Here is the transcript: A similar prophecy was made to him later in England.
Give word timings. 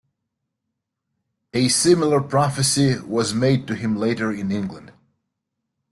A 1.53 1.67
similar 1.67 2.21
prophecy 2.21 2.97
was 3.01 3.35
made 3.35 3.67
to 3.67 3.75
him 3.75 3.95
later 3.95 4.31
in 4.31 4.51
England. 4.51 4.91